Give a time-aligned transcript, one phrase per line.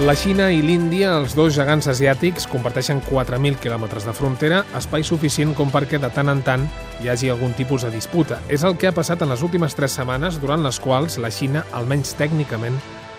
[0.00, 5.50] La Xina i l'Índia, els dos gegants asiàtics, comparteixen 4.000 quilòmetres de frontera, espai suficient
[5.52, 6.62] com perquè de tant en tant
[7.02, 8.38] hi hagi algun tipus de disputa.
[8.48, 11.66] És el que ha passat en les últimes tres setmanes, durant les quals la Xina,
[11.76, 12.78] almenys tècnicament,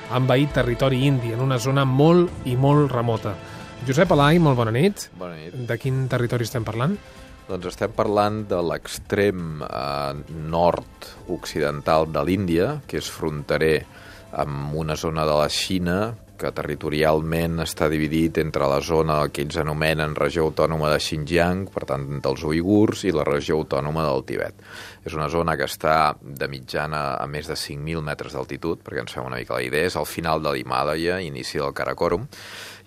[0.10, 3.36] ha envaït territori indi en una zona molt i molt remota.
[3.86, 5.06] Josep Alai, molt bona nit.
[5.22, 5.54] Bona nit.
[5.70, 6.98] De quin territori estem parlant?
[7.46, 10.18] Doncs estem parlant de l'extrem eh,
[10.58, 13.76] nord-occidental de l'Índia, que és fronterer
[14.34, 16.02] amb una zona de la Xina
[16.42, 21.86] que territorialment està dividit entre la zona que ells anomenen regió autònoma de Xinjiang, per
[21.90, 24.66] tant dels uigurs, i la regió autònoma del Tibet.
[25.06, 29.14] És una zona que està de mitjana a més de 5.000 metres d'altitud, perquè ens
[29.16, 32.28] fem una mica la idea, és al final de l'Himàlaia, inici del Karakorum,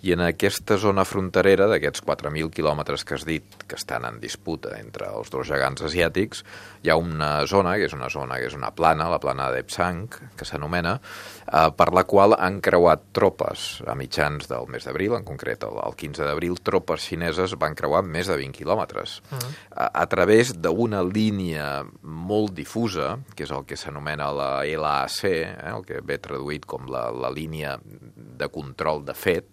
[0.05, 4.75] i en aquesta zona fronterera d'aquests 4.000 quilòmetres que has dit que estan en disputa
[4.77, 6.43] entre els dos gegants asiàtics,
[6.85, 9.63] hi ha una zona, que és una zona que és una plana, la plana de
[9.65, 10.05] Psang,
[10.37, 15.25] que s'anomena, eh, per la qual han creuat tropes a mitjans del mes d'abril, en
[15.25, 19.51] concret el, el 15 d'abril, tropes xineses van creuar més de 20 quilòmetres, uh -huh.
[19.73, 25.57] a, a través d'una línia molt difusa, que és el que s'anomena la LAC, eh,
[25.73, 27.79] el que ve traduït com la, la línia
[28.37, 29.45] de control de fet,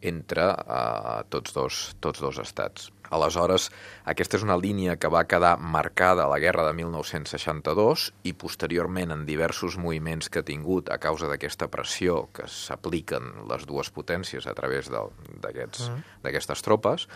[0.00, 2.90] entre eh, tots, dos, tots dos estats.
[3.14, 3.68] Aleshores,
[4.10, 9.14] aquesta és una línia que va quedar marcada a la guerra de 1962 i posteriorment
[9.14, 14.46] en diversos moviments que ha tingut a causa d'aquesta pressió que s'apliquen les dues potències
[14.50, 16.62] a través d'aquestes uh -huh.
[16.62, 17.08] tropes,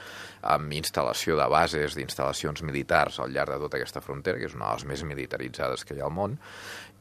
[0.43, 4.69] amb instal·lació de bases, d'instal·lacions militars al llarg de tota aquesta frontera, que és una
[4.69, 6.39] de les més militaritzades que hi ha al món,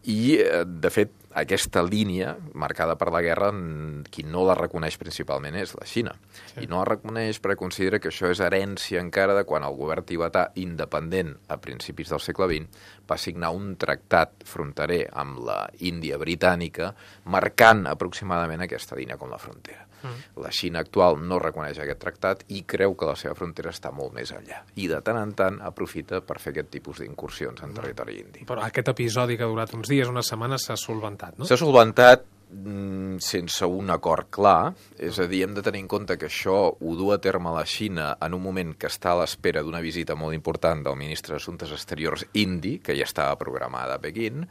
[0.03, 3.51] i, eh, de fet, aquesta línia marcada per la guerra,
[4.09, 6.15] qui no la reconeix principalment és la Xina.
[6.39, 6.63] Sí.
[6.65, 10.07] I no la reconeix perquè considera que això és herència encara de quan el govern
[10.07, 16.17] tibetà independent a principis del segle XX va signar un tractat fronterer amb la Índia
[16.21, 16.93] britànica
[17.25, 19.89] marcant aproximadament aquesta línia com la frontera.
[20.01, 20.41] Mm.
[20.41, 24.13] La Xina actual no reconeix aquest tractat i creu que la seva frontera està molt
[24.15, 24.61] més enllà.
[24.79, 28.45] I de tant en tant aprofita per fer aquest tipus d'incursions en territori indi.
[28.49, 31.47] Però aquest episodi que ha durat uns dies, unes setmanes, s'ha solventat, no?
[31.47, 36.17] S'ha solventat mm, sense un acord clar, és a dir, hem de tenir en compte
[36.19, 39.63] que això ho du a terme la Xina en un moment que està a l'espera
[39.63, 44.45] d'una visita molt important del ministre d'Assumptes Exteriors indi, que ja estava programada a Pequín,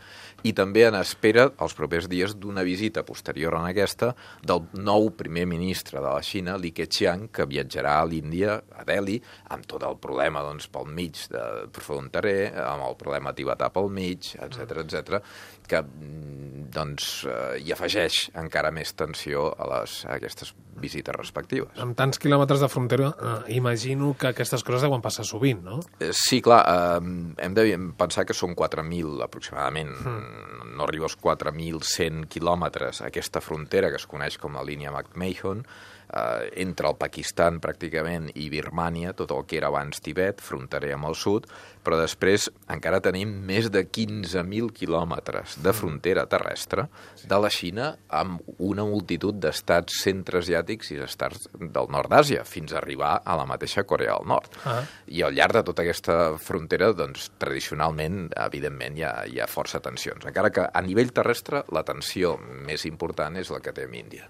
[0.46, 4.12] i també en espera, els propers dies, d'una visita posterior a aquesta
[4.44, 9.18] del nou primer ministre de la Xina, Li Keqiang, que viatjarà a l'Índia, a Delhi,
[9.54, 11.42] amb tot el problema doncs, pel mig de
[11.82, 15.22] fronterer, amb el problema tibetà pel mig, etc etc,
[15.68, 16.28] que mm,
[16.74, 21.72] doncs, eh, hi afegeix encara més tensió a, les, a aquestes visites respectives.
[21.82, 25.80] Amb tants quilòmetres de frontera, eh, imagino que aquestes coses deuen passar sovint, no?
[25.98, 27.66] Eh, sí, clar, eh, hem de
[27.98, 30.72] pensar que són 4.000 aproximadament, mm.
[30.76, 35.64] no arriba als 4.100 quilòmetres aquesta frontera que es coneix com la línia McMahon,
[36.08, 41.10] eh, entre el Pakistan pràcticament i Birmània, tot el que era abans Tibet, fronterer amb
[41.10, 41.48] el sud,
[41.84, 46.88] però després encara tenim més de 15.000 quilòmetres de frontera terrestre
[47.28, 52.80] de la Xina amb una multitud d'estats centreasiàtics i estats del nord d'Àsia, fins a
[52.82, 54.58] arribar a la mateixa Corea del Nord.
[54.68, 54.82] Ah.
[55.08, 59.80] I al llarg de tota aquesta frontera, doncs, tradicionalment, evidentment, hi ha, hi ha força
[59.84, 60.26] tensions.
[60.28, 62.36] Encara que a nivell terrestre la tensió
[62.68, 64.28] més important és la que té amb Índia.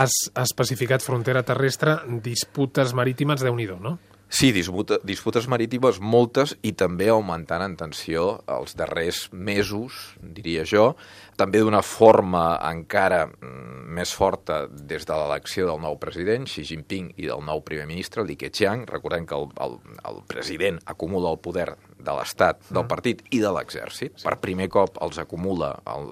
[0.00, 3.94] Has especificat frontera terrestre, disputes marítimes, déu nhi no?
[4.34, 10.96] Sí, disputa, disputes marítimes moltes i també augmentant en tensió els darrers mesos, diria jo,
[11.38, 17.12] també d'una forma encara mm, més forta des de l'elecció del nou president, Xi Jinping,
[17.14, 18.88] i del nou primer ministre, Li Keqiang.
[18.90, 19.78] Recordem que el, el,
[20.10, 21.68] el president acumula el poder
[22.04, 22.90] de l'Estat, del mm.
[22.90, 24.16] partit i de l'exèrcit.
[24.18, 24.28] Sí.
[24.28, 26.10] Per primer cop els acumula el,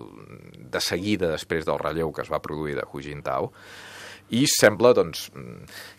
[0.73, 3.53] de seguida després del relleu que es va produir de Hu Jintao
[4.33, 5.27] i sembla doncs,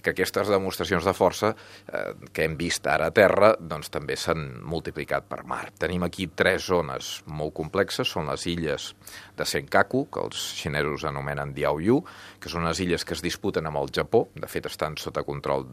[0.02, 4.48] que aquestes demostracions de força eh, que hem vist ara a terra doncs, també s'han
[4.66, 5.68] multiplicat per mar.
[5.80, 8.90] Tenim aquí tres zones molt complexes, són les illes
[9.38, 12.00] de Senkaku, que els xinesos anomenen Diaoyu,
[12.42, 15.68] que són unes illes que es disputen amb el Japó, de fet estan sota control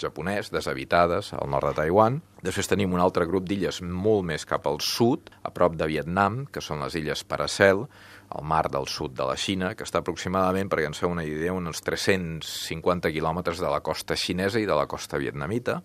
[0.00, 2.22] japonès, deshabitades al nord de Taiwan.
[2.40, 6.44] Després tenim un altre grup d'illes molt més cap al sud, a prop de Vietnam,
[6.52, 7.86] que són les illes Paracel,
[8.28, 11.54] al mar del sud de la Xina, que està aproximadament, perquè ens feu una idea,
[11.56, 15.78] uns 350 quilòmetres de la costa xinesa i de la costa vietnamita.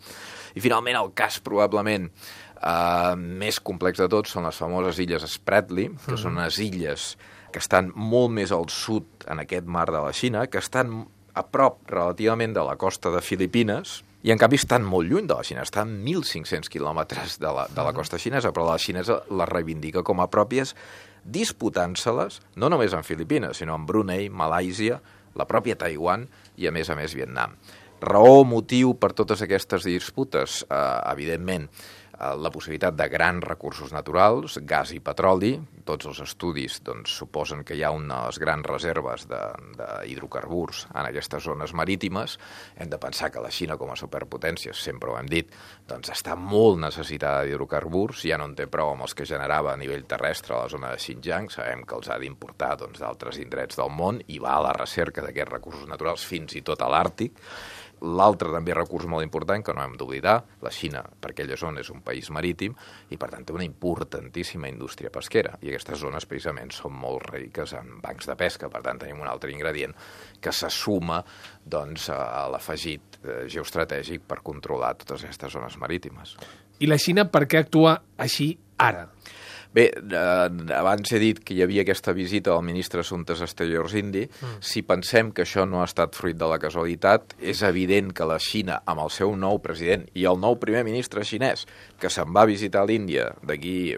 [0.55, 5.89] I finalment el cas probablement eh, més complex de tot són les famoses illes Spratly,
[5.93, 6.19] que -huh.
[6.19, 7.13] són unes illes
[7.51, 11.43] que estan molt més al sud en aquest mar de la Xina, que estan a
[11.43, 15.43] prop relativament de la costa de Filipines, i en canvi estan molt lluny de la
[15.43, 20.03] Xina, estan 1.500 quilòmetres de la, de la costa xinesa, però la xinesa les reivindica
[20.07, 20.71] com a pròpies
[21.23, 25.01] disputant-se-les no només en Filipines, sinó en Brunei, Malàisia,
[25.35, 27.57] la pròpia Taiwan i, a més a més, Vietnam.
[28.03, 30.61] Raó, motiu per totes aquestes disputes?
[30.67, 30.79] Eh,
[31.11, 31.69] evidentment,
[32.39, 35.53] la possibilitat de grans recursos naturals, gas i petroli.
[35.83, 41.73] Tots els estudis doncs, suposen que hi ha unes grans reserves d'hidrocarburs en aquestes zones
[41.75, 42.37] marítimes.
[42.77, 45.51] Hem de pensar que la Xina, com a superpotència, sempre ho hem dit,
[45.89, 49.79] doncs està molt necessitada d'hidrocarburs, ja no en té prou amb els que generava a
[49.79, 53.43] nivell terrestre a la zona de Xinjiang, sabem que els ha d'importar doncs, d'altres doncs,
[53.43, 56.91] indrets del món i va a la recerca d'aquests recursos naturals fins i tot a
[56.91, 57.39] l'Àrtic
[58.03, 61.91] L'altre també recurs molt important, que no hem d'oblidar, la Xina, per aquella zona, és
[61.93, 62.75] un país marítim
[63.09, 65.53] i, per tant, té una importantíssima indústria pesquera.
[65.63, 68.67] I aquestes zones, precisament, són molt riques en bancs de pesca.
[68.73, 69.95] Per tant, tenim un altre ingredient
[70.43, 71.21] que se suma
[71.63, 76.35] doncs, a l'afegit eh, geoestratègic per controlar totes aquestes zones marítimes.
[76.83, 78.51] I la Xina per què actua així
[78.83, 79.07] ara?
[79.73, 84.27] Bé, eh, abans he dit que hi havia aquesta visita del ministre d'Assumptes Exteriors indi.
[84.27, 84.59] Mm.
[84.61, 88.37] Si pensem que això no ha estat fruit de la casualitat, és evident que la
[88.37, 91.65] Xina, amb el seu nou president i el nou primer ministre xinès,
[91.97, 93.95] que se'n va visitar l'Índia d'aquí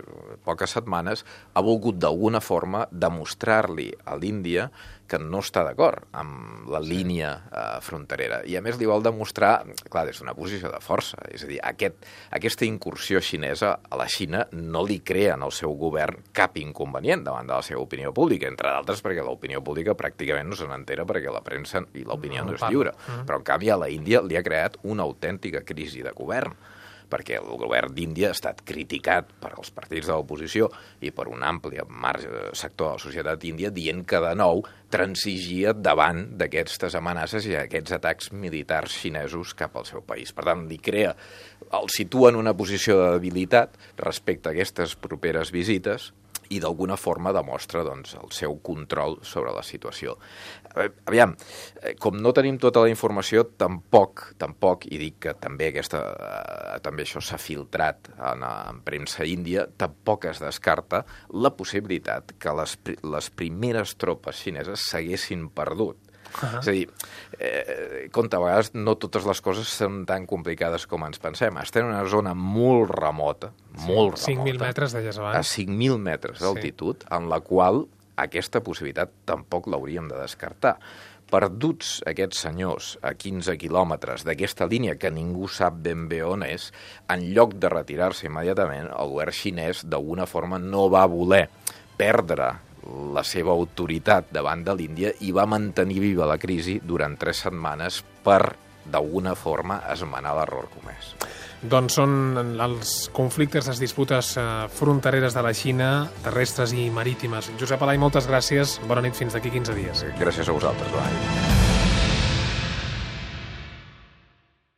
[0.48, 4.70] poques setmanes, ha volgut d'alguna forma demostrar-li a l'Índia
[5.08, 8.42] que no està d'acord amb la línia eh, fronterera.
[8.50, 9.54] I a més li vol demostrar,
[9.92, 14.08] clar, des d'una posició de força, és a dir, aquest, aquesta incursió xinesa a la
[14.12, 18.14] Xina no li crea en el seu govern cap inconvenient davant de la seva opinió
[18.16, 22.44] pública, entre d'altres perquè l'opinió pública pràcticament no se n'entera perquè la premsa i l'opinió
[22.44, 22.96] no, no és lliure.
[22.96, 23.26] -huh.
[23.26, 26.56] Però, en canvi, a la Índia li ha creat una autèntica crisi de govern
[27.16, 30.68] perquè el govern d'Índia ha estat criticat per als partits de l'oposició
[31.00, 35.74] i per un ampli marge sector de la societat índia dient que de nou transigia
[35.74, 40.34] davant d'aquestes amenaces i aquests atacs militars xinesos cap al seu país.
[40.36, 41.16] Per tant, li crea,
[41.80, 46.12] el situa en una posició de debilitat respecte a aquestes properes visites
[46.54, 50.16] i d'alguna forma demostra doncs, el seu control sobre la situació.
[50.76, 51.36] Eh, aviam,
[51.82, 56.80] eh, com no tenim tota la informació, tampoc, tampoc i dic que també, aquesta, eh,
[56.86, 62.78] també això s'ha filtrat en, en premsa índia, tampoc es descarta la possibilitat que les,
[63.04, 66.05] les primeres tropes xineses s'haguessin perdut
[66.36, 66.60] Uh -huh.
[66.60, 66.90] És a dir,
[67.40, 71.58] eh, compte, a vegades no totes les coses són tan complicades com ens pensem.
[71.58, 74.32] Estem en una zona molt remota, sí, molt remota.
[74.32, 75.38] 5.000 metres, deies abans.
[75.38, 77.08] A 5.000 metres d'altitud, sí.
[77.12, 80.78] en la qual aquesta possibilitat tampoc l'hauríem de descartar.
[81.26, 86.72] Perduts aquests senyors a 15 quilòmetres d'aquesta línia que ningú sap ben bé on és,
[87.10, 91.48] en lloc de retirar-se immediatament, el govern xinès d'alguna forma no va voler
[91.98, 92.54] perdre
[93.16, 98.04] la seva autoritat davant de l'Índia i va mantenir viva la crisi durant tres setmanes
[98.26, 98.56] per,
[98.86, 101.16] d'alguna forma, esmenar l'error comès.
[101.66, 105.90] Doncs són els conflictes, les disputes eh, frontereres de la Xina,
[106.28, 107.50] terrestres i marítimes.
[107.62, 108.78] Josep Alai, moltes gràcies.
[108.86, 110.08] Bona nit, fins d'aquí 15 dies.
[110.22, 110.94] Gràcies a vosaltres.
[110.94, 111.55] Bona nit.